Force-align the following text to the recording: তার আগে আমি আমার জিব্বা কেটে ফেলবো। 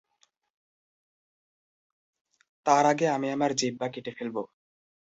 তার 2.65 2.83
আগে 2.85 3.05
আমি 3.09 3.27
আমার 3.31 3.51
জিব্বা 3.55 3.87
কেটে 3.87 4.11
ফেলবো। 4.17 4.41